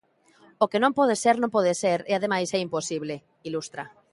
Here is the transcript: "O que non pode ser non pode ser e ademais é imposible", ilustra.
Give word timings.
"O 0.63 0.65
que 0.71 0.81
non 0.83 0.95
pode 0.99 1.15
ser 1.23 1.35
non 1.39 1.53
pode 1.55 1.73
ser 1.83 1.99
e 2.09 2.11
ademais 2.15 2.49
é 2.57 2.59
imposible", 2.67 3.15
ilustra. 3.47 3.83